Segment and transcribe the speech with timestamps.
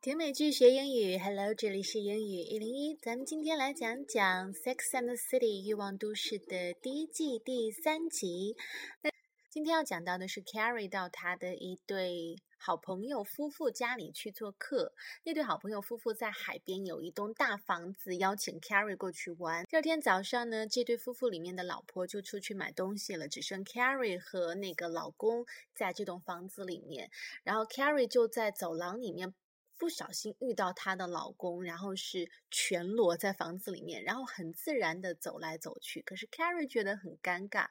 [0.00, 8.56] 听美剧学英语，Hello，这里是英语一零一，咱们今天来讲讲《Sex and the City》欲望都市的第一季第三集。
[9.02, 9.10] 那
[9.50, 14.92] 今天要讲到的是 Carrie 到他的一对好朋友夫妇家里去做客。
[15.24, 19.64] 那对好朋友夫妇在海边有一栋大房子，邀请 Carrie 过去玩。
[19.66, 27.10] 第二天早上呢，这对夫妇里面的老婆就出去买东西了，只剩 Carrie 和那个老公在这栋房子里面。
[27.44, 29.34] 然后 Carrie 就在走廊里面。
[29.78, 36.00] 不小心遇到她的老公，然后是全裸在房子里面，然后很自然的走来走去。
[36.00, 37.66] 可是 Carrie 觉得很尴尬，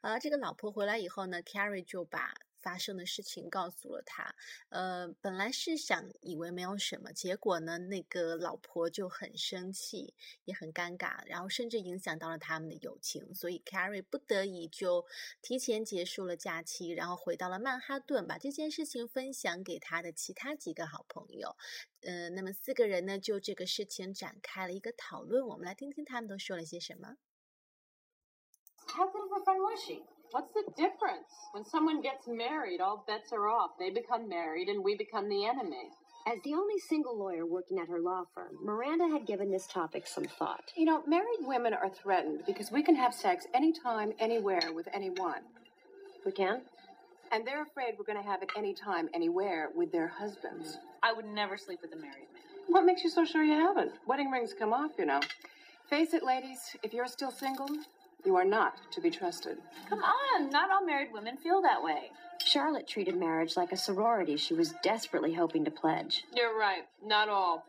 [0.00, 2.32] 啊，这个老婆回来以后呢，Carrie 就把。
[2.60, 4.34] 发生的事情告诉了他，
[4.68, 15.06] 呃，本来是想以为没有什么，结果呢，那个老婆就很生气，也很尴尬，然后甚至影响到了他们的友情，所以 Carrie 不得已就
[15.40, 21.56] 提前结束了假期，然后回到了曼哈顿，把这件事情分享给他的其他几个好朋友，
[22.02, 27.16] 呃，那么四个人呢就这个事情展开了一个讨论，我们来听听他们都说了些什么。
[30.30, 31.32] What's the difference?
[31.52, 33.70] When someone gets married, all bets are off.
[33.78, 35.90] They become married and we become the enemy.
[36.26, 40.06] As the only single lawyer working at her law firm, Miranda had given this topic
[40.06, 40.72] some thought.
[40.76, 45.40] You know, married women are threatened because we can have sex anytime, anywhere with anyone.
[46.26, 46.60] We can?
[47.32, 50.76] And they're afraid we're going to have it anytime, anywhere with their husbands.
[51.02, 52.42] I would never sleep with a married man.
[52.66, 53.92] What makes you so sure you haven't?
[54.06, 55.20] Wedding rings come off, you know.
[55.88, 57.68] Face it, ladies, if you're still single,
[58.24, 59.58] you are not to be trusted.
[59.88, 62.10] Come on, not all married women feel that way.
[62.44, 66.24] Charlotte treated marriage like a sorority she was desperately hoping to pledge.
[66.34, 67.64] You're right, not all.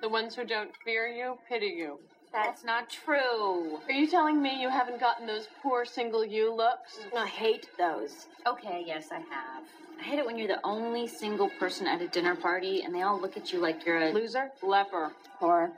[0.00, 1.98] The ones who don't fear you pity you.
[2.32, 3.78] That's not true.
[3.86, 6.98] Are you telling me you haven't gotten those poor single you looks?
[7.16, 8.26] I hate those.
[8.46, 9.64] Okay, yes, I have.
[9.98, 13.02] I hate it when you're the only single person at a dinner party and they
[13.02, 14.50] all look at you like you're a Loser?
[14.62, 15.12] Leper.
[15.40, 15.72] Or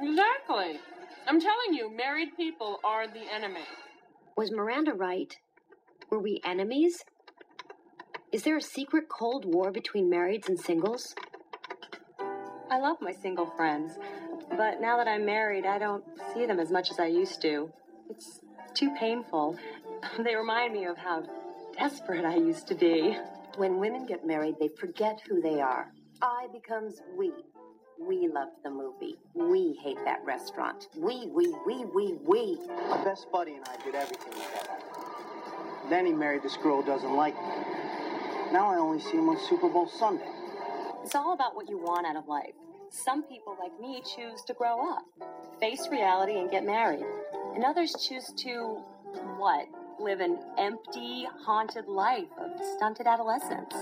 [0.00, 0.80] Exactly.
[1.32, 3.64] I'm telling you, married people are the enemy.
[4.36, 5.34] was Miranda right?
[6.10, 7.02] Were we enemies?
[8.32, 11.14] Is there a secret Cold War between marrieds and singles?
[12.70, 13.94] I love my single friends,
[14.58, 16.04] but now that I'm married, I don't
[16.34, 17.72] see them as much as I used to.
[18.10, 18.40] It's
[18.74, 19.56] too painful.
[20.22, 21.22] They remind me of how
[21.78, 23.16] desperate I used to be.
[23.56, 25.94] When women get married, they forget who they are.
[26.20, 27.32] I becomes we.
[28.08, 29.16] We loved the movie.
[29.34, 30.88] We hate that restaurant.
[30.96, 32.58] We, we, we, we, we.
[32.88, 34.70] My best buddy and I did everything together.
[35.88, 38.52] Then he married this girl who doesn't like me.
[38.52, 40.26] Now I only see him on Super Bowl Sunday.
[41.04, 42.54] It's all about what you want out of life.
[42.90, 45.04] Some people, like me, choose to grow up,
[45.60, 47.04] face reality, and get married.
[47.54, 48.82] And others choose to,
[49.36, 49.66] what?
[50.00, 53.74] Live an empty, haunted life of stunted adolescence.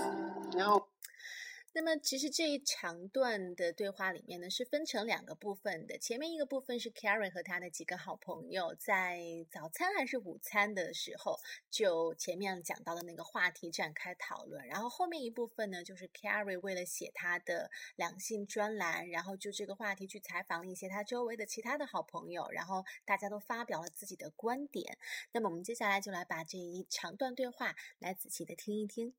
[1.73, 5.97] 那么，其实这一长段的对话里面呢，是分成两个部分的。
[5.97, 11.39] 前面一个部分是 Carrie 和他的几个好朋友在早餐还是午餐的时候，
[11.69, 14.67] 就前面讲到的那个话题展开讨论。
[14.67, 24.97] 然后后面一部分呢，就是 Carrie 为了写他的两性专栏，然后就这个话题去采访了一些他周围的其他的好朋友，然后大家都发表了自己的观点。
[25.31, 29.13] 那么我们接下来就来把这一长段对话来仔细的听一听。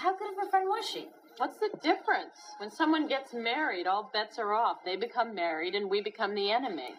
[0.00, 1.08] How good of a friend was she?
[1.36, 2.54] What's the difference?
[2.56, 4.78] When someone gets married, all bets are off.
[4.82, 6.94] They become married and we become the enemy.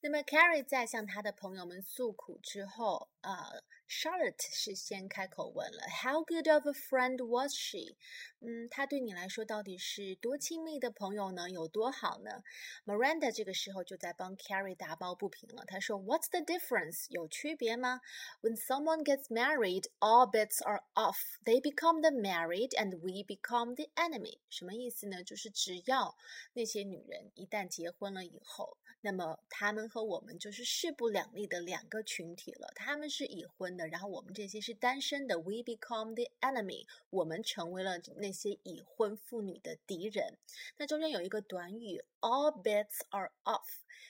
[0.00, 7.96] 那么 Carrie 在向他的朋友们诉苦之后，呃，Charlotte 是先开口问了，How good of a friend was she？
[8.40, 11.50] 嗯，她对你来说到底是多亲密的朋友呢？
[11.50, 12.44] 有多好呢
[12.86, 15.64] ？Miranda 这个时候就在帮 Carrie 打抱不平了。
[15.66, 17.06] 她说，What's the difference？
[17.10, 18.00] 有区别吗
[18.40, 21.18] ？When someone gets married, all bets are off.
[21.44, 24.38] They become the married, and we become the enemy.
[24.48, 25.24] 什么意思呢？
[25.24, 26.16] 就是只要
[26.52, 32.70] 那些女人一旦结婚了以后，那么她们和我们就是势不两立的两个群体了。
[32.74, 35.38] 他们是已婚的，然后我们这些是单身的。
[35.38, 40.36] We become the enemy，我们成为了那些已婚妇女的敌人。
[40.76, 43.66] 那中间有一个短语，all bets are off，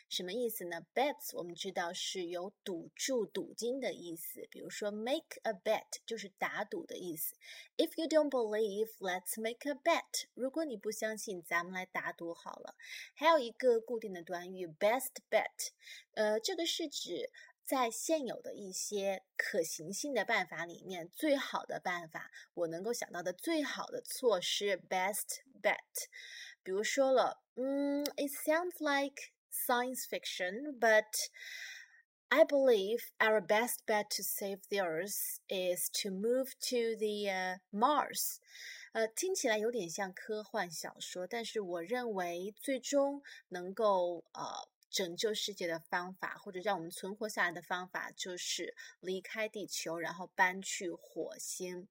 [0.08, 7.34] 什么意思呢？bets 我们知道是有赌注、赌金的意思，比如说 make a bet 就是打赌的意思。
[7.76, 10.24] If you don't believe, let's make a bet。
[10.34, 12.74] 如果你不相信，咱们来打赌好了。
[13.14, 15.70] 还有一个固定的短语 best bet，
[16.14, 17.30] 呃，这个是指
[17.64, 26.08] 在现有的一些可行性的办法里面，最好的办法，我能够想到的最好的措施 best bet。
[26.67, 31.05] 比如说了，嗯，It sounds like science fiction, but
[32.29, 38.37] I believe our best bet to save the Earth is to move to the、uh, Mars。
[38.93, 51.87] 呃，听起来有点像科幻小说，但是我认为最终能够呃拯救世界的方法，或者让我们存活下来的方法，就是离开地球，然后搬去火星。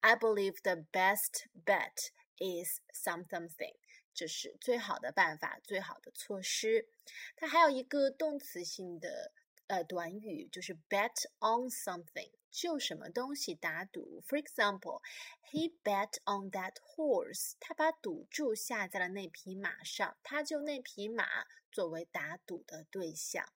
[0.00, 3.74] I believe the best bet is some something，
[4.13, 6.87] 这是最好的办法，最好的措施。
[7.35, 9.31] 它还有一个动词性的
[9.67, 14.21] 呃短语，就是 bet on something，就什么东西打赌。
[14.27, 23.51] For example，he bet on that horse，他把赌注下在了那匹马上，他就那匹马作为打赌的对象。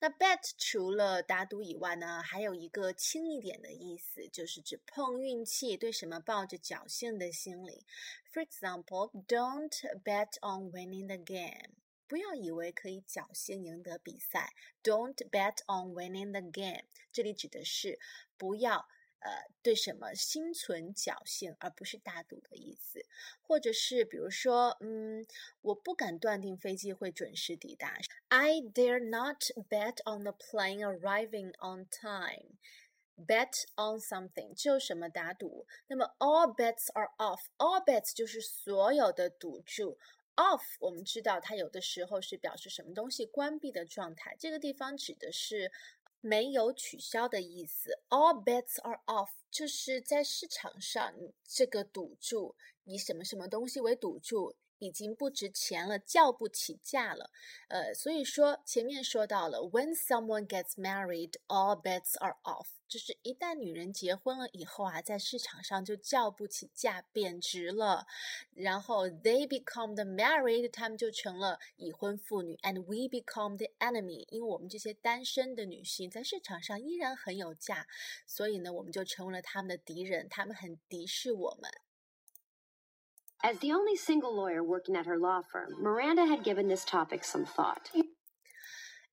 [0.00, 7.84] 那 bet 除了打赌以外呢，还有一个轻一点的意思，就是指碰运气，对什么抱着侥幸的心理。
[8.32, 9.72] For example, don't
[10.02, 11.76] bet on winning the game。
[12.06, 14.52] 不要以为可以侥幸赢得比赛。
[14.82, 16.84] Don't bet on winning the game。
[17.10, 17.98] 这里指的是
[18.36, 18.86] 不要。
[19.24, 19.30] 呃，
[19.62, 23.06] 对什么心存侥幸，而不是打赌的意思，
[23.40, 25.26] 或者是比如说，嗯，
[25.62, 27.96] 我不敢断定飞机会准时抵达。
[28.28, 32.58] I dare not bet on the plane arriving on time.
[33.16, 35.66] Bet on something 就什么打赌。
[35.86, 37.44] 那么 all bets are off.
[37.56, 39.96] All bets 就是所有的赌注。
[40.36, 45.72] Off 我们知道它有的时候是表示什么东西关闭的状态，这个地方指的是。
[46.24, 51.14] 没有取消的意思，All bets are off，就是在市场上
[51.46, 54.56] 这个赌注以什么什么东西为赌注。
[54.78, 57.30] 已经不值钱了，叫不起价了。
[57.68, 68.06] 呃，所以说前面说到了，When someone gets married, all bets are off，就是一旦女人结婚了以后啊，在市场上就叫不起价，贬值了。
[68.54, 77.86] 然后 they become the married，他们就成了已婚妇女，and we become the enemy，因为我们这些单身的女性在市场上依然很有价，
[78.26, 81.70] 所以呢，我们就成为了他们的敌人，他们很敌视我们。
[83.43, 87.45] As the only single lawyer working at her law firm, Miranda had given this topic some
[87.45, 87.89] thought.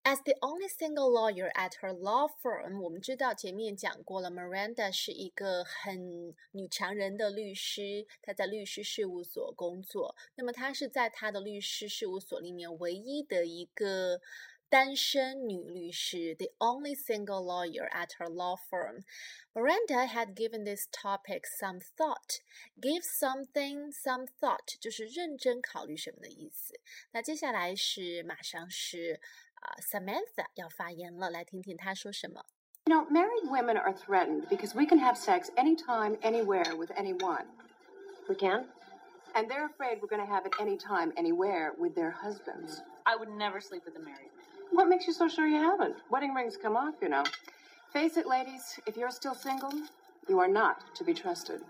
[0.05, 10.15] As the only single lawyer at her law firm，我们知道前面讲过了，Miranda 是一个很女强人的律师，她在律师事务所工作。
[10.37, 14.21] 那么她是在她的律师事务所里面唯一的一个
[14.71, 19.05] 单身女律师，the only single lawyer at her law firm.
[19.55, 22.41] Miranda had given this topic some thought.
[22.81, 26.75] Give something some thought 就是认真考虑什么的意思。
[27.13, 29.21] 那接下来是马上是
[29.61, 32.45] 啊、uh, Samantha 要发言了，来听听她说什么。
[32.87, 37.47] You know, married women are threatened because we can have sex anytime, anywhere with anyone.
[38.29, 38.67] We can?
[39.33, 42.83] And they're afraid we're going to have it anytime, anywhere with their husbands.
[43.05, 44.30] I would never sleep with a married man.
[44.73, 45.97] What makes you so sure you haven't?
[46.11, 47.25] Wedding rings come off, you know.
[47.93, 49.73] Face it, ladies, if you're still single,
[50.29, 51.61] you are not to be trusted.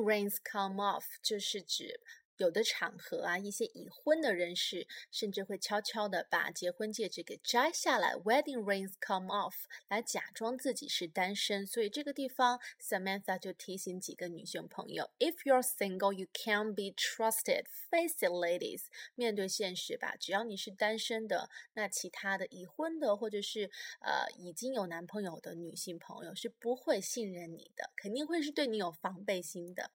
[0.00, 2.00] Rings come off 就是指
[2.39, 9.53] 有的场合啊，一些已婚的人士甚至会悄悄的把结婚戒指给摘下来，wedding rings come off，
[9.89, 11.67] 来假装自己是单身。
[11.67, 17.65] 所以这个地方，Samantha 就提醒几个女性朋友：If you're single, you can't be trusted.
[17.89, 18.83] Face it, ladies，
[19.15, 20.15] 面对现实吧。
[20.17, 23.69] 只要你是单身的，那其他的已婚的或者是
[23.99, 29.91] 呃已经有男朋友的女性朋友是不会信任你的，肯定会是对你有防备心的。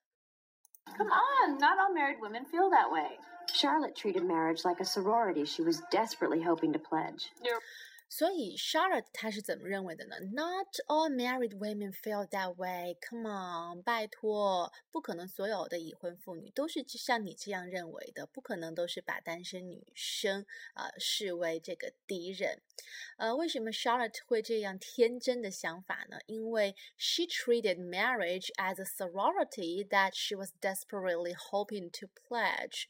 [0.96, 3.18] Come on, not all married women feel that way.
[3.52, 7.30] Charlotte treated marriage like a sorority she was desperately hoping to pledge.
[7.44, 7.60] You're
[8.13, 10.19] 所以 Charlotte 她是怎么认为的呢？
[10.31, 12.97] Not all married women feel that way.
[13.07, 22.61] Come on，拜托，不可能所有的已婚妇女都是像你这样认为的，不可能都是把单身女生啊、呃、视为这个敌人。
[23.17, 26.17] 呃，为什么 Charlotte 会这样天真的想法呢？
[26.25, 32.89] 因为 she treated marriage as a sorority that she was desperately hoping to pledge.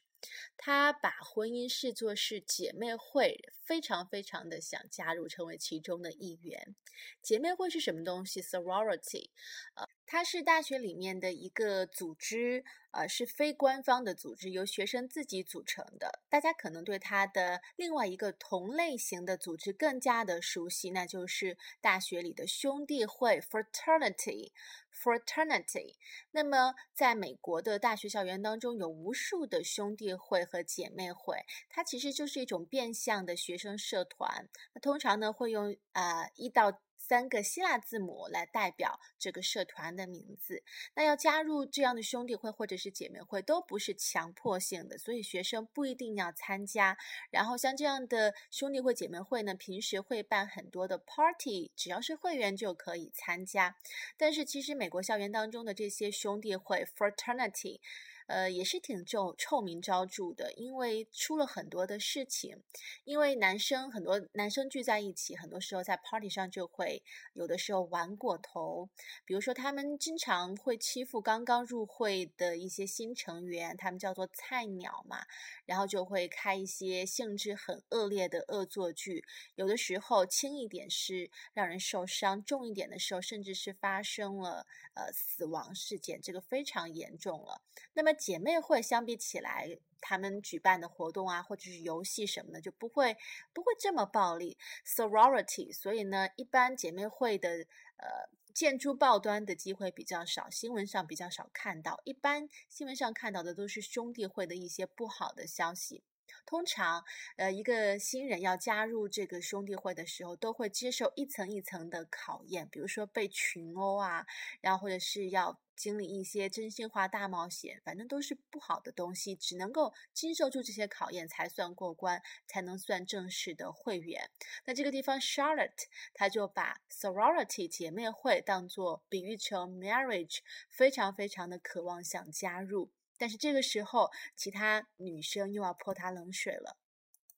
[0.56, 6.74] 她把婚姻视作是姐妹会，非常非常的想加入，成为其中的一员。
[7.22, 9.30] 姐妹会是什么东西？Sorority，
[9.74, 16.20] 呃，它是大学里面的一个组织，呃，是非官方的组织，由学生自己组成的。
[16.28, 24.52] 大家可能对它的另外一个同类型的组织更加的熟悉，那就是大学里的兄弟会 （Fraternity）。
[24.94, 25.96] Fraternity。
[26.30, 34.48] 那么，在美国的大学校园当中，有无数的兄弟会和姐妹会，它其实就是一种变相的学生社团。
[34.72, 40.62] 那通常呢，会用呃一到三个希腊字母来代表这个社团的名字。
[40.94, 46.96] 那要加入这样的兄弟会或者是姐妹会都不是强迫性的，所以学生不一定要参加。
[47.30, 53.76] 然后像这样的兄弟会姐妹会呢，平时会办很多的 party，只要是会员就可以参加。
[54.16, 57.80] 但是其实美国校园当中的这些兄弟会 fraternity。
[58.26, 62.62] 呃，也是挺臭臭名昭著的，因为出了很多的事情。
[63.04, 67.02] 因为男生很多男生聚在一起，很多时候在 party 上就会
[67.34, 68.88] 有的时候玩过头。
[69.26, 75.26] 比如说，他们经常会欺负刚刚入会的一些新成员，他们叫做菜鸟嘛，
[75.66, 79.24] 然后就会开一些性质很恶劣的恶作剧。
[79.54, 87.60] 有的时候轻一点是让人受伤，重一点的时候甚至是发生了呃死亡事件，这个非常严重了。
[87.92, 93.16] 那么姐妹会相比起来，他们举办的活动啊，或者是游戏什么的，就不会
[93.52, 94.56] 不会这么暴力。
[94.86, 97.66] Sorority，所以呢，一般姐妹会的
[97.96, 102.00] 呃见诸报端的机会比较少，新闻上比较少看到。
[102.04, 106.02] 一般新闻上看到的都是兄弟会的一些不好的消息。
[106.46, 107.04] 通常，
[107.36, 114.26] 呃，一个新人要加入这个兄弟会的时候，都会接受一层一层的考验，比如说被群殴啊，
[114.60, 124.30] 然后或者是要经历一些真心话大冒险，反正都是不好的东西，只能够经受住这些考验才算过关，才能算正式的会员。
[124.66, 130.38] 那这个地方，Charlotte，他就把 sorority 姐妹会当做比喻成 marriage，
[130.68, 132.90] 非常非常的渴望想加入。
[133.18, 136.76] 但是这个时候，其他女生又要泼他冷水了。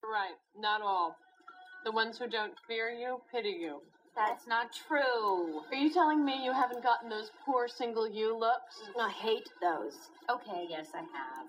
[0.01, 1.17] Right, not all.
[1.85, 3.83] The ones who don't fear you pity you.
[4.15, 5.65] That's not true.
[5.71, 8.81] Are you telling me you haven't gotten those poor single you looks?
[8.97, 9.95] I hate those.
[10.27, 11.49] Okay, yes, I have.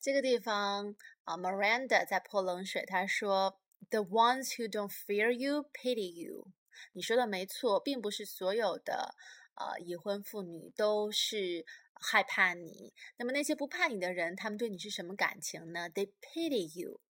[0.00, 6.46] 这个地方啊，Miranda 在泼冷水，她说：“The ones who don't fear you pity you。”
[6.94, 9.14] 你说的没错，并不是所有的
[9.54, 11.66] 呃已婚妇女都是。
[11.93, 15.89] 害怕你，那么那些不怕你的人，他们对你是什么感情呢？
[15.89, 17.01] They pity you.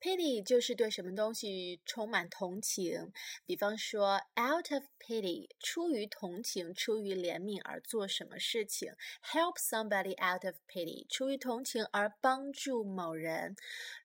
[0.00, 3.12] Pity 就是对什么东西充满同情，
[3.44, 8.92] 比方说，out of pity，出于同情、出于怜悯而做什么事情；
[9.24, 13.56] help somebody out of pity，出于同情而帮助某人。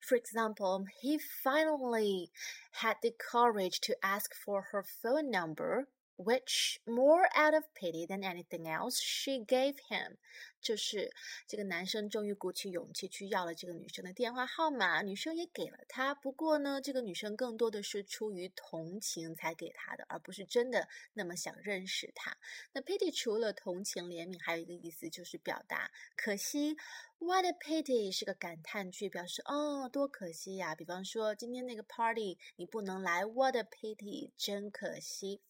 [0.02, 2.32] For example, he finally
[2.74, 5.86] had the courage to ask for her phone number.
[6.19, 10.17] Which more out of pity than anything else, she gave him.
[10.61, 11.13] 就是
[11.47, 16.17] 这个男生终于鼓起勇气去要了这个女生的电话号码，女生也给了他。
[16.17, 22.37] 不过呢，这个女生更多的是出于同情才给他的，而不是真的那么想认识他。
[22.73, 26.77] 那 pity 除了同情、怜悯，还有一个意思就是表达可惜。
[27.21, 30.75] What a pity 是个感叹句，表示哦，多可惜呀。
[30.75, 35.41] 比方说今天那个 party 你不能来，What a pity，真可惜。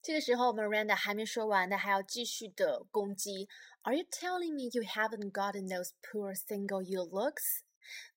[0.00, 3.48] 这个时候，Miranda 还没说完的，还要继续的攻击。
[3.82, 7.60] Are you telling me you haven't gotten those poor single you looks？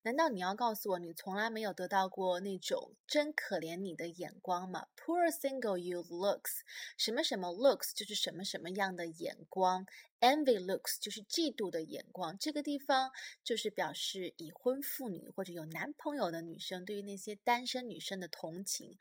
[0.04, 6.60] 难道你要告诉我，你从来没有得到过那种真可怜你的眼光吗？Poor single you looks，
[6.98, 9.86] 什么什么 looks 就是什么什么样的眼光
[10.20, 12.38] ，envy looks 就是嫉妒的眼光。
[12.38, 13.12] 这个地方
[13.44, 18.98] 就是表示已婚妇女或者有男朋友的女生对于那些单身女生的同情。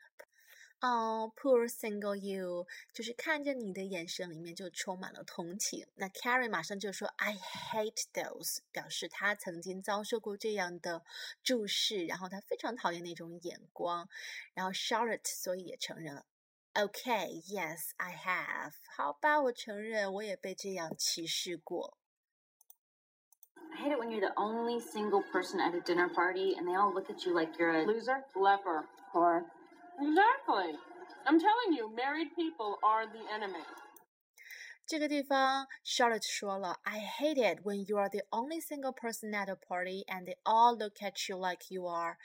[0.80, 5.86] 哦，poor single you，就是看着你的眼神里面就充满了同情。
[5.94, 11.02] 那 Carrie 马上就说，I hate those，表示他曾经遭受过这样的
[11.42, 14.08] 注视，然后他非常讨厌那种眼光。
[14.52, 16.26] 然后 Charlotte 所以也承认了，
[16.74, 18.74] Okay，yes，I have。
[18.94, 21.96] 好吧，我承认我也被这样歧视过。
[23.72, 26.92] I hate it when you're the only single person at a dinner party and they all
[26.92, 29.46] look at you like you're a loser, leper, or
[30.00, 30.78] Exactly.
[31.26, 33.64] I'm telling you, married people are the enemy.
[34.86, 40.24] 这个地方，Charlotte 说了，I hate it when you are the only single person at a party and
[40.26, 42.16] they all look at you like you are.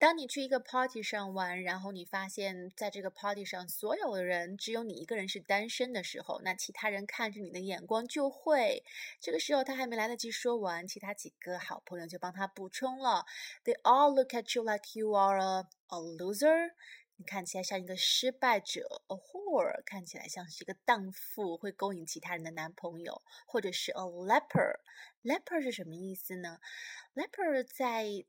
[0.00, 8.82] 当你去一个 party 上玩，然后你发现在这个 party 上所有的人只有你一个人是单身的时候，那其他人看着你的眼光就会……
[9.20, 13.26] 这个时候他还没来得及说完，其他几个好朋友就帮他补充了
[13.62, 16.72] ：They all look at you like you are a a loser。
[17.16, 24.78] 你看起来像一个失败者，a whore 看起来像是一个荡妇，会勾引其他人的男朋友，或者是 a leper。
[25.22, 26.58] leper 是什么意思呢
[27.14, 28.24] ？leper 在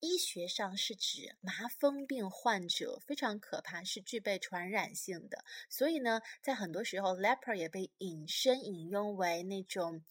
[0.00, 5.44] 医学上是指麻风病患者，非常可怕，是具备传染性的。
[5.68, 10.02] 所以呢，在很多时候，leper 也被引申引用为那种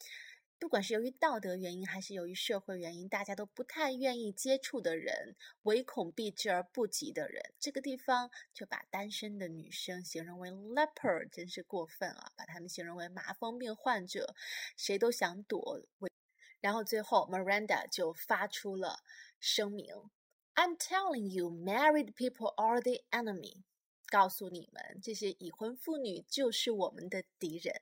[0.58, 12.32] 不管是由于道德原因还是由于社会原因，大家都不太愿意接触的人，唯恐避之而不及的人，这个地方就把单身的女生形容为 leper，真是过分啊！
[12.38, 14.34] 把他们形容为麻风病患者，
[14.78, 15.82] 谁都想躲。
[16.65, 19.01] 然后最后，Miranda 就发出了
[19.39, 20.11] 声明：“
[20.55, 23.63] I'm telling you, married people are the enemy。”
[24.11, 27.81] 告诉你们，这些已婚妇女就是我们的敌人。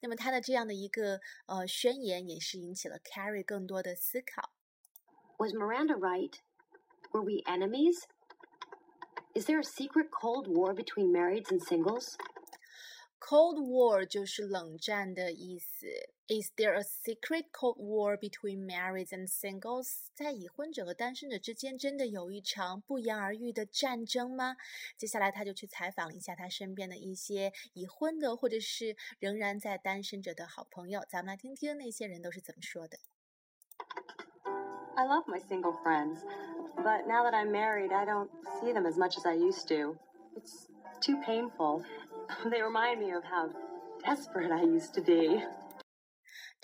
[0.00, 4.52] 那么他的这样的一个呃宣言，也是引起了 Carrie 更多的思考。
[5.38, 6.34] Was Miranda right?
[7.12, 8.02] Were we enemies?
[9.34, 12.16] Is there a secret Cold War between marrieds and singles?
[13.24, 15.86] Cold War 就是冷战的意思。
[16.26, 20.06] Is there a secret Cold War between marrieds and singles？
[20.14, 24.56] 在已婚者和单身者之间，真的有一场不言而喻的战争吗？
[24.96, 31.04] 接下来，他就去采访了一下他身边的一些已婚的或者是仍然在单身者的好朋友。
[31.08, 32.98] 咱们来听听那些人都是怎么说的。
[34.94, 36.20] I love my single friends,
[36.76, 38.28] but now that I'm married, I don't
[38.60, 39.96] see them as much as I used to.
[40.36, 40.68] It's
[41.00, 41.84] too painful.
[42.45, 43.49] They remind me of how
[44.03, 45.43] desperate I used to be.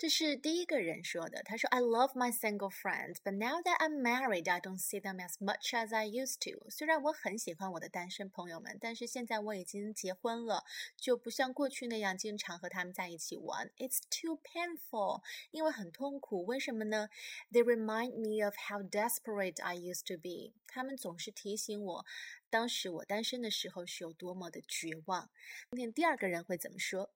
[0.01, 1.41] 这是第一个人说的。
[1.43, 5.71] 他说：“I love my single friends, but now that I'm married, I don't see them as much
[5.73, 10.63] as I used to。”虽然我很喜欢我的单身朋友们，但是现在我已经结婚了，
[10.95, 13.71] 就不像过去那样经常和他们在一起玩。
[13.77, 15.21] It's too painful，
[15.51, 16.45] 因为很痛苦。
[16.45, 17.09] 为什么呢？
[17.51, 20.53] They remind me of how desperate I used to be。
[20.67, 22.05] 他们总是提醒我，
[22.49, 25.29] 当时我单身的时候是有多么的绝望。
[25.71, 27.09] 今天第二个人会怎么说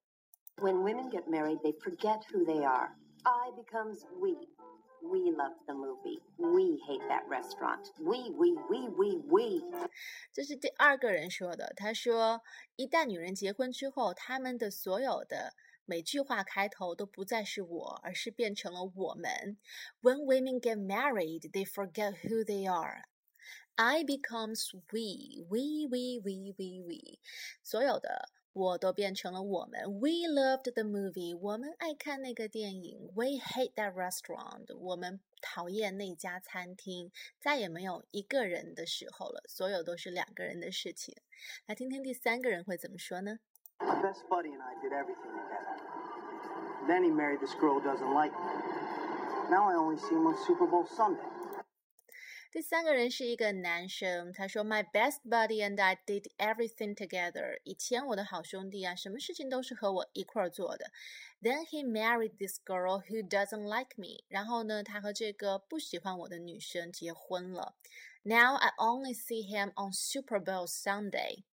[0.57, 2.89] ？When women get married, they forget who they are.
[3.24, 4.36] I becomes we.
[5.03, 6.21] We love the movie.
[6.38, 7.89] We hate that restaurant.
[8.00, 9.63] We, we, we, we, we.
[10.31, 11.74] 这是第二个人说的。
[11.75, 12.41] 他说，
[12.75, 15.55] 一旦女人结婚之后，他们的所有的
[15.86, 19.57] 每句话开头都不再是我，而是变成了我们。
[20.03, 23.05] When women get married, they forget who they are.
[23.75, 27.19] I becomes we, we, we, we, we, we.
[27.63, 29.81] 所有的 我都变成了我们。
[30.00, 33.10] We loved the movie，我们爱看那个电影。
[33.15, 37.12] We hate that restaurant，我们讨厌那家餐厅。
[37.39, 41.15] 再也没有一个人的时候了，所有都是两个人的事情。
[41.65, 43.39] 来听听第三个人会怎么说呢？
[43.80, 45.77] My best buddy and I did everything together.
[46.88, 49.49] Then he married this girl who doesn't like me.
[49.49, 51.21] Now I only see him on Super Bowl Sunday.
[52.51, 57.60] 第三个人是一个男生，他说：“My best buddy and I did everything together。
[57.63, 60.91] 以前我的好兄弟啊，什么事情都是和我一块儿做的。
[61.41, 64.23] Then he married this girl who doesn't like me。
[64.27, 67.75] 然后呢，他和这个不喜欢我的女生结婚了。
[68.23, 71.43] Now I only see him on Super Bowl Sunday。”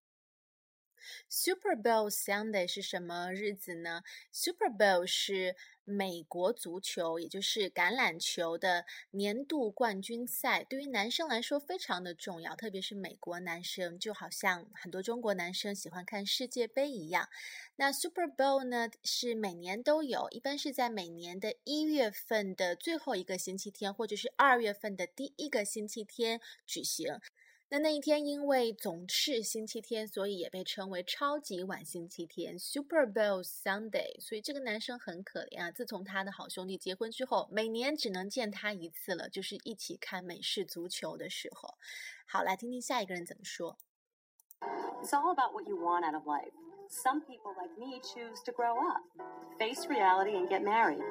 [1.30, 10.64] Super Bowl Sunday 是什么日子呢？Super Bowl 是美国足球，也就是橄榄球的年度冠军赛。
[10.64, 17.28] 对于男生来说非常的重要，特别是美国男生，就好像很多中国男生喜欢看世界杯一样。
[17.76, 27.20] 那 Super Bowl 呢是每年都有，一般是在每年的一月份的最后一个星期天，或者是二月份的第一个星期天举行。
[27.74, 34.22] 那那一天因为总是星期天，所以也被称为超级晚星期天 （Super Bowl Sunday）。
[34.22, 35.72] 所以这个男生很可怜啊！
[35.72, 41.74] 自从他的好兄弟结婚之后，每年只能见他一次了，就是一起看美式足球的时候。
[42.28, 43.76] 好，来听听下一个人怎么说。
[45.02, 46.54] It's all about what you want out of life.
[46.92, 49.02] Some people, like me, choose to grow up,
[49.58, 51.02] face reality, and get married,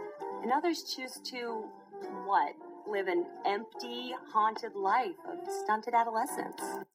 [0.44, 1.68] and others choose to
[2.24, 2.54] what?
[2.87, 6.85] live an empty, haunted life of stunted adolescence.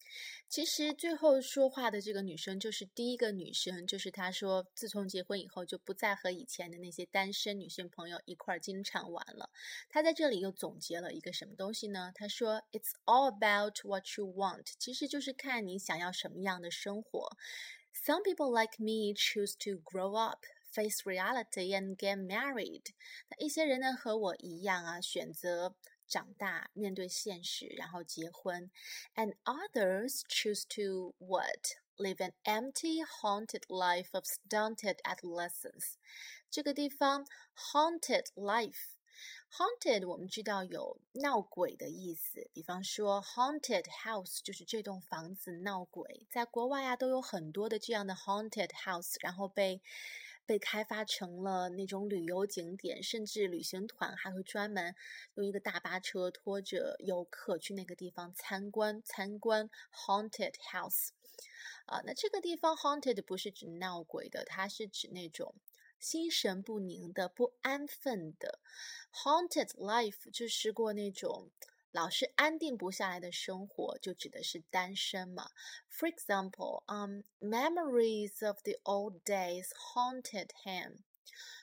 [0.48, 9.48] 其实最后说话的这个女生就是第一个女生，就是她说，自从结婚以后就不再和以前的那些单身女性朋友一块儿经常玩了。
[9.88, 12.12] 她在这里又总结了一个什么东西呢？
[12.14, 17.30] 她说：“It's all about what you want。”其实就是看你想要什么样的生活。
[17.94, 22.86] Some people like me choose to grow up face reality and get married。
[23.28, 25.74] 那一些人呢和我一样啊，选择
[26.06, 28.70] 长大，面对现实，然后结婚。
[29.14, 31.76] And others choose to what?
[31.96, 35.94] Live an empty, haunted life of stunted adolescence。
[36.50, 46.26] 这个地方 haunted life。Haunted，我们知道有闹鬼的意思，比方说 haunted house 就是这栋房子闹鬼。
[46.30, 49.82] 在国外啊，都有很多的这样的 haunted house，然后被
[50.47, 54.95] 被开发成了那种旅游景点，甚至旅行团还会专门
[55.35, 61.09] 用一个大巴车拖着游客去那个地方参观参观 haunted house。
[61.85, 65.53] 啊，那这个地方 haunted 不是指闹鬼的，它是指那种
[65.99, 68.59] 心神不宁的、不安分的。
[69.11, 71.49] Haunted life 就是过那种
[71.91, 75.51] 老是安定不下来的生活，就指的是单身嘛。
[75.89, 80.99] For example, um, memories of the old days haunted him.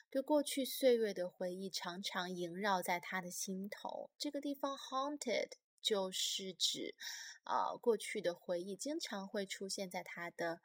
[0.09, 4.09] 对过去岁月的回忆常常萦绕在他的心头。
[4.17, 6.95] 这个地方 haunted 就是指，
[7.43, 10.61] 啊，过去的回忆经常会出现在他的。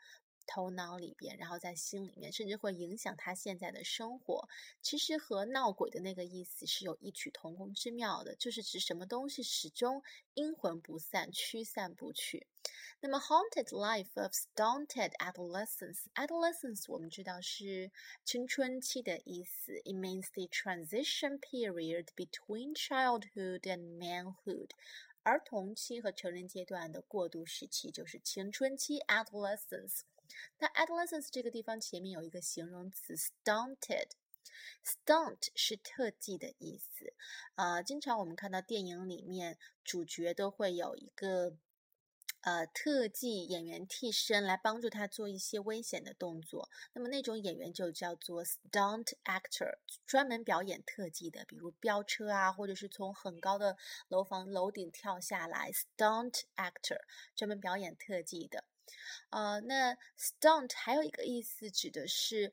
[0.50, 4.48] 头脑里边，然后在心里面，甚至会影响他现在的生活。
[4.82, 10.02] 其实和闹鬼的那个意思是有异曲同工之妙的，就是指什么东西始终
[10.34, 12.48] 阴魂不散、驱散不去。
[13.02, 17.92] 那么，haunted life of stunted adolescence，adolescence 我们知道是
[18.24, 24.70] 青春期的意思，it means the transition period between childhood and manhood。
[25.22, 30.00] 儿童期和成人阶段的过渡时期就是青春期 adolescence。
[30.58, 37.12] 那 adolescence 这个地方前面有一个形容词 stunted，stunt 是特技的意思。
[37.54, 41.56] 啊，经常我们看到电影里面主角都会有一个
[42.42, 46.70] 呃特技演员替身来帮助他做一些危险的动作。
[46.94, 53.76] 那么那种演员就叫做 stunt actor，专门表演特技的，比如飙车啊，或者是从很高的
[54.08, 57.02] 楼房楼顶跳下来，stunt actor
[57.36, 58.64] 专门表演特技的。
[59.30, 62.52] 呃，那 stunt 还有一个意思，指的是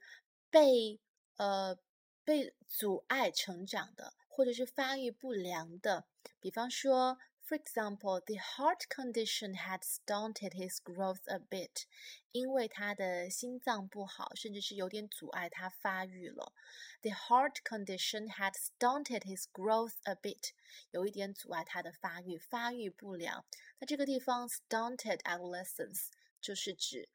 [0.50, 1.00] 被
[1.38, 1.78] 呃
[2.24, 6.06] 被阻碍成长的，或者是发育不良的。
[6.40, 11.84] 比方说，for example，the heart condition had stunted his growth a bit，
[12.32, 16.54] 因为他的心脏不好，甚至是有点阻碍他发育了。
[17.02, 20.50] The heart condition had stunted his growth a bit，
[20.92, 23.46] 有一点阻碍他的发育，发育不良。
[23.80, 26.10] 那这个地方 stunted adolescence。
[26.48, 27.10] 就是指，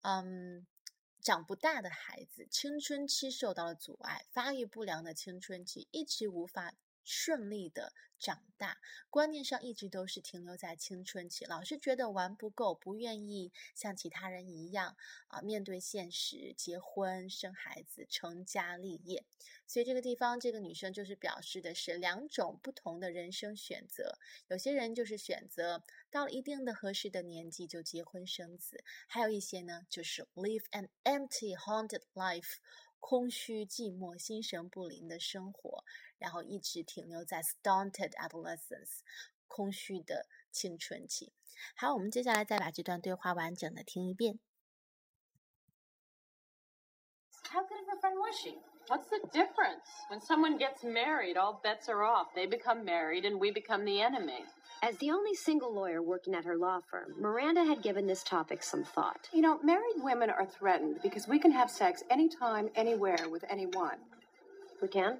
[0.00, 0.66] 嗯，
[1.22, 7.92] 长不大的孩子，青春期受到了阻碍，发育不良的青春期，一直无法顺利的。
[8.22, 8.78] 长大
[9.10, 19.24] 观念上一直都是停留在青春期，老是觉得玩不够，不愿意像其他人一样啊，面对现实，结婚、生孩子、成家立业。
[19.66, 24.16] 所以这个地方，这个女生就是表示的是两种不同的人生选择。
[24.46, 32.58] 有些人就是选择到了一定的合适的年纪就结婚生子，还有一些呢，就是 live an empty, haunted life。
[33.02, 35.84] 空虚、寂寞、心神不宁的生活，
[36.18, 39.00] 然后一直停留在 stunted adolescence，
[39.48, 41.32] 空虚的青春期。
[41.74, 44.38] 好，我们接下来再把这段对话完整的听一遍。
[47.50, 48.62] How good of a friend was she?
[48.86, 49.84] What's the difference?
[50.08, 52.32] When someone gets married, all bets are off.
[52.34, 54.46] They become married and we become the enemy.
[54.84, 58.64] As the only single lawyer working at her law firm, Miranda had given this topic
[58.64, 59.28] some thought.
[59.32, 63.98] You know, married women are threatened because we can have sex anytime, anywhere with anyone.
[64.80, 65.18] We can?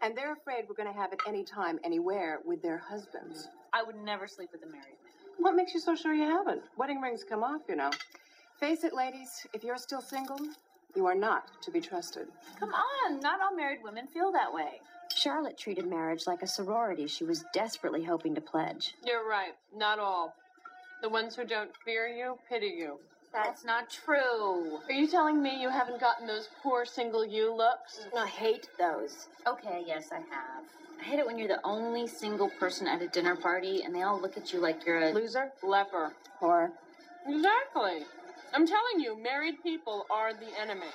[0.00, 3.48] And they're afraid we're going to have it anytime, anywhere with their husbands.
[3.74, 5.12] I would never sleep with a married man.
[5.36, 6.62] What makes you so sure you haven't?
[6.78, 7.90] Wedding rings come off, you know.
[8.58, 10.38] Face it, ladies, if you're still single,
[10.94, 12.28] you are not to be trusted.
[12.58, 14.80] Come on, not all married women feel that way.
[15.26, 18.94] Charlotte treated marriage like a sorority she was desperately hoping to pledge.
[19.04, 20.32] You're right, not all.
[21.02, 23.00] The ones who don't fear you pity you.
[23.32, 24.78] That's not true.
[24.88, 28.06] Are you telling me you haven't gotten those poor single you looks?
[28.16, 29.26] I hate those.
[29.48, 30.64] Okay, yes, I have.
[31.00, 34.02] I hate it when you're the only single person at a dinner party and they
[34.02, 36.70] all look at you like you're a loser, leper, or.
[37.26, 38.06] Exactly.
[38.54, 40.86] I'm telling you, married people are the enemy.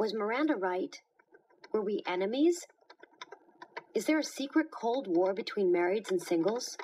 [0.00, 1.00] Was Miranda right?
[1.72, 2.66] Were we enemies?
[3.94, 6.78] Is there a secret Cold War between marrieds and singles?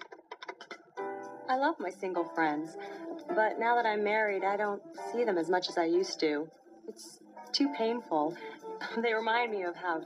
[1.48, 2.76] I love my single friends,
[3.34, 6.46] but now that I'm married, I don't see them as much as I used to.
[6.86, 7.20] It's
[7.52, 8.36] too painful.
[9.02, 10.02] They remind me of how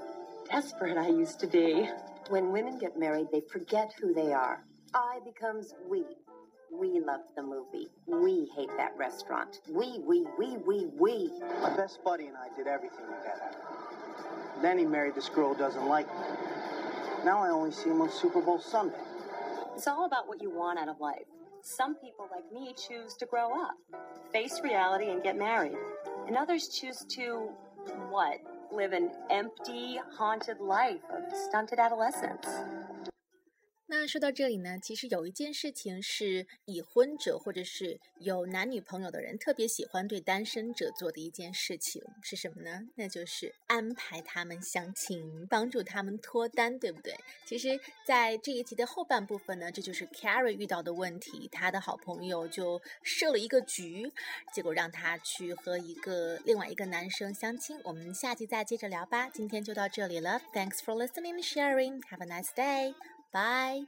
[0.48, 1.90] desperate I used to be.
[2.30, 4.64] When women get married, they forget who they are.
[4.94, 6.04] I becomes we.
[6.72, 7.88] We loved the movie.
[8.06, 9.60] We hate that restaurant.
[9.68, 11.30] We, we, we, we, we.
[11.60, 13.56] My best buddy and I did everything together.
[14.62, 16.41] Then he married this girl who doesn't like me.
[17.24, 18.96] Now I only see him on Super Bowl Sunday.
[19.76, 21.24] It's all about what you want out of life.
[21.62, 23.76] Some people, like me, choose to grow up,
[24.32, 25.76] face reality, and get married.
[26.26, 27.48] And others choose to,
[28.11, 28.40] what?
[28.72, 32.48] Live an empty, haunted life of stunted adolescence.
[33.94, 42.88] 那说到这里呢，其实有一件事情是已婚者或者是有男女朋友的人特别喜欢对单身者做的一件事情是什么呢？
[42.94, 47.14] 那就是安排他们相亲，帮助他们脱单，对不对？
[47.44, 54.11] 其实，在这一集的后半部分呢，这就是 Carrie 遇到的问题，他的好朋友就设了一个局，
[54.55, 57.78] 结果让他去和一个另外一个男生相亲。
[57.85, 60.40] 我们下集再接着聊吧，今天就到这里了。
[60.55, 62.00] Thanks for listening and sharing.
[62.09, 62.94] Have a nice day.
[63.32, 63.86] 拜。